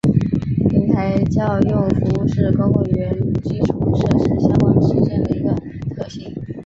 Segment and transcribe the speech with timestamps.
[0.67, 3.13] 平台叫用服务是公共语言
[3.43, 5.53] 基础设施相关实现的一个
[5.95, 6.35] 特性。